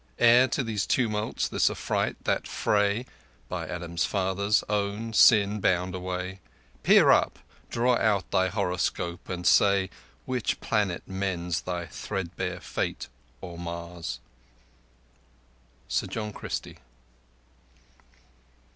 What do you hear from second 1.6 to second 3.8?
affright, that fraye (By